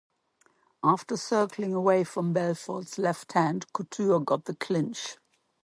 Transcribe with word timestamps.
After 0.83 1.15
circling 1.15 1.75
away 1.75 2.03
from 2.05 2.33
Belfort's 2.33 2.97
left 2.97 3.33
hand, 3.33 3.71
Couture 3.71 4.19
got 4.19 4.45
the 4.45 4.55
clinch. 4.55 5.17